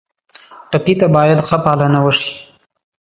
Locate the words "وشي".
2.05-2.31